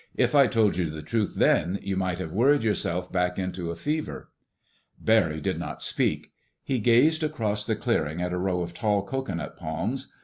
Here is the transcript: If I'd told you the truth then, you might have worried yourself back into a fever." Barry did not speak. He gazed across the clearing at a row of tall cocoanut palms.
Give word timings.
If 0.15 0.33
I'd 0.33 0.51
told 0.51 0.77
you 0.77 0.89
the 0.89 1.03
truth 1.03 1.35
then, 1.35 1.77
you 1.83 1.95
might 1.95 2.17
have 2.17 2.33
worried 2.33 2.63
yourself 2.63 3.11
back 3.11 3.37
into 3.37 3.69
a 3.69 3.75
fever." 3.75 4.31
Barry 4.99 5.39
did 5.39 5.59
not 5.59 5.83
speak. 5.83 6.31
He 6.63 6.79
gazed 6.79 7.23
across 7.23 7.67
the 7.67 7.75
clearing 7.75 8.19
at 8.19 8.33
a 8.33 8.39
row 8.39 8.61
of 8.61 8.73
tall 8.73 9.03
cocoanut 9.05 9.57
palms. 9.57 10.11